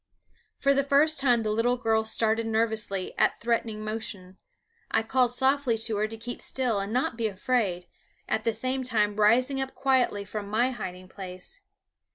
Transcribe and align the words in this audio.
For 0.57 0.73
the 0.73 0.83
first 0.83 1.19
time 1.19 1.43
the 1.43 1.51
little 1.51 1.77
girl 1.77 2.05
started 2.05 2.47
nervously 2.47 3.15
at 3.19 3.39
threatening 3.39 3.83
motion, 3.85 4.39
I 4.89 5.03
called 5.03 5.29
softly 5.31 5.77
to 5.77 5.97
her 5.97 6.07
to 6.07 6.17
keep 6.17 6.41
still 6.41 6.79
and 6.79 6.91
not 6.91 7.17
be 7.19 7.27
afraid, 7.27 7.85
at 8.27 8.43
the 8.43 8.51
same 8.51 8.81
time 8.81 9.17
rising 9.17 9.61
up 9.61 9.75
quietly 9.75 10.25
from 10.25 10.49
my 10.49 10.71
hiding 10.71 11.07
place. 11.07 11.61